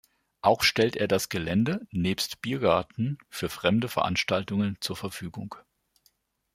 [0.41, 5.53] Auch stellt er das Gelände, nebst Biergarten, für fremde Veranstaltungen zur Verfügung.